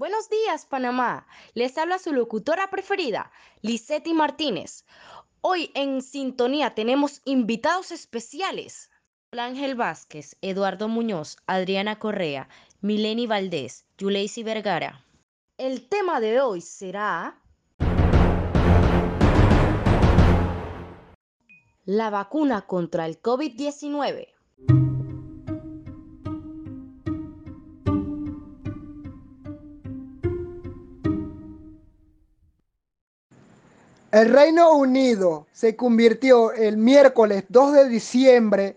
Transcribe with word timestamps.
Buenos 0.00 0.30
días, 0.30 0.64
Panamá. 0.64 1.26
Les 1.52 1.76
habla 1.76 1.98
su 1.98 2.14
locutora 2.14 2.70
preferida, 2.70 3.30
Lisetti 3.60 4.14
Martínez. 4.14 4.86
Hoy 5.42 5.70
en 5.74 6.00
sintonía 6.00 6.74
tenemos 6.74 7.20
invitados 7.26 7.92
especiales. 7.92 8.88
Ángel 9.32 9.74
Vázquez, 9.74 10.36
Eduardo 10.40 10.88
Muñoz, 10.88 11.36
Adriana 11.46 11.98
Correa, 11.98 12.48
Mileni 12.80 13.26
Valdés, 13.26 13.84
Yuleisi 13.98 14.42
Vergara. 14.42 15.04
El 15.58 15.86
tema 15.86 16.18
de 16.18 16.40
hoy 16.40 16.62
será 16.62 17.38
la 21.84 22.08
vacuna 22.08 22.62
contra 22.62 23.04
el 23.04 23.20
COVID-19. 23.20 24.39
El 34.12 34.32
Reino 34.32 34.72
Unido 34.72 35.46
se 35.52 35.76
convirtió 35.76 36.52
el 36.52 36.76
miércoles 36.76 37.44
2 37.48 37.72
de 37.72 37.88
diciembre 37.88 38.76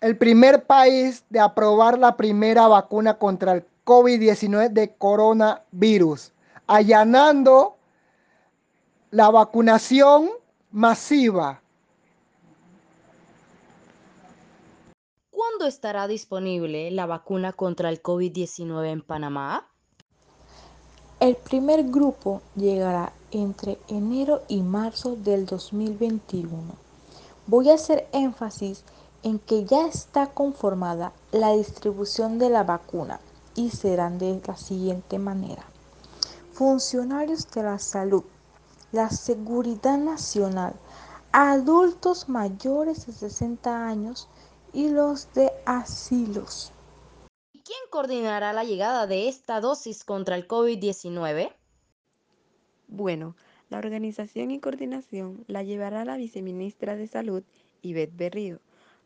el 0.00 0.16
primer 0.16 0.64
país 0.64 1.22
de 1.28 1.38
aprobar 1.38 1.98
la 1.98 2.16
primera 2.16 2.66
vacuna 2.66 3.18
contra 3.18 3.52
el 3.52 3.64
COVID-19 3.84 4.70
de 4.70 4.94
coronavirus, 4.94 6.32
allanando 6.66 7.76
la 9.10 9.28
vacunación 9.30 10.30
masiva. 10.70 11.60
¿Cuándo 15.30 15.66
estará 15.66 16.06
disponible 16.06 16.90
la 16.90 17.04
vacuna 17.04 17.52
contra 17.52 17.90
el 17.90 18.02
COVID-19 18.02 18.86
en 18.86 19.02
Panamá? 19.02 19.68
El 21.20 21.36
primer 21.36 21.82
grupo 21.84 22.40
llegará 22.54 23.12
entre 23.30 23.78
enero 23.88 24.42
y 24.48 24.62
marzo 24.62 25.16
del 25.16 25.46
2021. 25.46 26.48
Voy 27.46 27.70
a 27.70 27.74
hacer 27.74 28.08
énfasis 28.12 28.84
en 29.22 29.38
que 29.38 29.64
ya 29.64 29.86
está 29.86 30.28
conformada 30.28 31.12
la 31.32 31.52
distribución 31.52 32.38
de 32.38 32.50
la 32.50 32.62
vacuna 32.62 33.20
y 33.54 33.70
serán 33.70 34.18
de 34.18 34.40
la 34.46 34.56
siguiente 34.56 35.18
manera. 35.18 35.64
Funcionarios 36.52 37.50
de 37.50 37.62
la 37.62 37.78
salud, 37.78 38.24
la 38.92 39.10
seguridad 39.10 39.98
nacional, 39.98 40.74
adultos 41.32 42.28
mayores 42.28 43.06
de 43.06 43.12
60 43.12 43.86
años 43.86 44.28
y 44.72 44.88
los 44.88 45.32
de 45.34 45.52
asilos. 45.66 46.72
¿Quién 47.52 47.78
coordinará 47.90 48.52
la 48.52 48.64
llegada 48.64 49.06
de 49.06 49.28
esta 49.28 49.60
dosis 49.60 50.04
contra 50.04 50.36
el 50.36 50.48
COVID-19? 50.48 51.52
Bueno, 52.88 53.36
la 53.70 53.78
organización 53.78 54.50
y 54.50 54.60
coordinación 54.60 55.44
la 55.46 55.62
llevará 55.62 56.04
la 56.04 56.16
viceministra 56.16 56.96
de 56.96 57.06
Salud, 57.06 57.44
Ivette 57.82 58.16
Berrío 58.16 58.60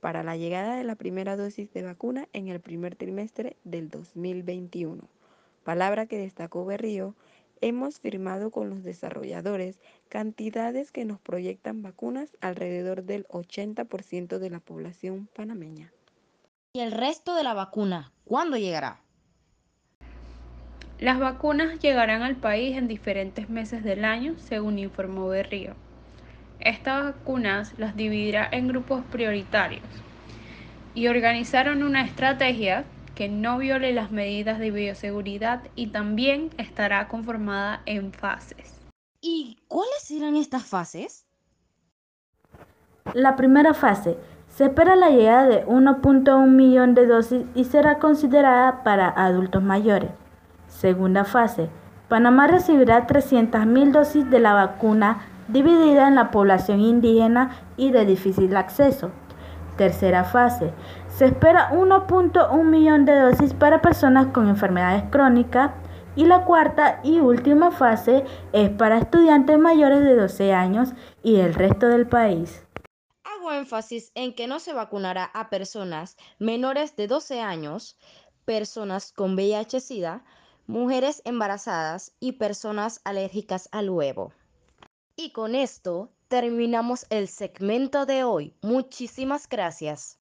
para 0.00 0.22
la 0.22 0.36
llegada 0.36 0.76
de 0.76 0.84
la 0.84 0.94
primera 0.94 1.36
dosis 1.36 1.72
de 1.72 1.82
vacuna 1.82 2.28
en 2.32 2.48
el 2.48 2.60
primer 2.60 2.94
trimestre 2.96 3.56
del 3.64 3.90
2021. 3.90 5.02
Palabra 5.64 6.06
que 6.06 6.18
destacó 6.18 6.64
Berrío, 6.64 7.14
hemos 7.60 7.98
firmado 7.98 8.50
con 8.50 8.70
los 8.70 8.84
desarrolladores 8.84 9.80
cantidades 10.08 10.92
que 10.92 11.04
nos 11.04 11.20
proyectan 11.20 11.82
vacunas 11.82 12.36
alrededor 12.40 13.02
del 13.02 13.26
80% 13.28 14.38
de 14.38 14.50
la 14.50 14.60
población 14.60 15.28
panameña. 15.34 15.92
¿Y 16.72 16.80
el 16.80 16.92
resto 16.92 17.34
de 17.34 17.42
la 17.42 17.54
vacuna 17.54 18.12
cuándo 18.24 18.56
llegará? 18.56 19.02
Las 21.00 21.20
vacunas 21.20 21.78
llegarán 21.78 22.22
al 22.22 22.34
país 22.34 22.76
en 22.76 22.88
diferentes 22.88 23.48
meses 23.48 23.84
del 23.84 24.04
año, 24.04 24.34
según 24.38 24.80
informó 24.80 25.28
Berrío. 25.28 25.74
Estas 26.58 27.04
vacunas 27.04 27.72
las 27.78 27.94
dividirá 27.94 28.48
en 28.50 28.66
grupos 28.66 29.04
prioritarios 29.12 29.84
y 30.94 31.06
organizaron 31.06 31.84
una 31.84 32.04
estrategia 32.04 32.84
que 33.14 33.28
no 33.28 33.58
viole 33.58 33.92
las 33.92 34.10
medidas 34.10 34.58
de 34.58 34.72
bioseguridad 34.72 35.62
y 35.76 35.88
también 35.88 36.50
estará 36.58 37.06
conformada 37.06 37.80
en 37.86 38.12
fases. 38.12 38.80
¿Y 39.20 39.58
cuáles 39.68 40.02
serán 40.02 40.34
estas 40.34 40.64
fases? 40.64 41.26
La 43.14 43.36
primera 43.36 43.72
fase. 43.72 44.18
Se 44.48 44.64
espera 44.64 44.96
la 44.96 45.10
llegada 45.10 45.46
de 45.46 45.66
1.1 45.66 46.46
millón 46.48 46.94
de 46.94 47.06
dosis 47.06 47.44
y 47.54 47.64
será 47.64 48.00
considerada 48.00 48.82
para 48.82 49.08
adultos 49.08 49.62
mayores. 49.62 50.10
Segunda 50.68 51.24
fase. 51.24 51.68
Panamá 52.08 52.46
recibirá 52.46 53.06
300.000 53.06 53.92
dosis 53.92 54.30
de 54.30 54.38
la 54.38 54.54
vacuna 54.54 55.26
dividida 55.48 56.06
en 56.06 56.14
la 56.14 56.30
población 56.30 56.80
indígena 56.80 57.56
y 57.76 57.90
de 57.90 58.04
difícil 58.04 58.56
acceso. 58.56 59.10
Tercera 59.76 60.24
fase. 60.24 60.72
Se 61.08 61.26
espera 61.26 61.70
1.1 61.70 62.64
millón 62.64 63.04
de 63.04 63.18
dosis 63.18 63.54
para 63.54 63.80
personas 63.80 64.28
con 64.28 64.48
enfermedades 64.48 65.04
crónicas 65.10 65.72
y 66.16 66.24
la 66.24 66.44
cuarta 66.44 67.00
y 67.04 67.20
última 67.20 67.70
fase 67.70 68.24
es 68.52 68.70
para 68.70 68.98
estudiantes 68.98 69.58
mayores 69.58 70.02
de 70.02 70.16
12 70.16 70.52
años 70.52 70.90
y 71.22 71.36
el 71.36 71.54
resto 71.54 71.88
del 71.88 72.06
país. 72.06 72.64
Hago 73.22 73.52
énfasis 73.52 74.10
en 74.14 74.34
que 74.34 74.48
no 74.48 74.58
se 74.58 74.72
vacunará 74.72 75.24
a 75.24 75.48
personas 75.48 76.16
menores 76.38 76.96
de 76.96 77.06
12 77.06 77.40
años, 77.40 77.96
personas 78.44 79.12
con 79.12 79.36
VIH-Sida, 79.36 80.24
mujeres 80.68 81.22
embarazadas 81.24 82.12
y 82.20 82.32
personas 82.32 83.00
alérgicas 83.02 83.68
al 83.72 83.90
huevo. 83.90 84.32
Y 85.16 85.32
con 85.32 85.56
esto 85.56 86.12
terminamos 86.28 87.06
el 87.10 87.26
segmento 87.26 88.06
de 88.06 88.22
hoy. 88.22 88.54
Muchísimas 88.62 89.48
gracias. 89.48 90.18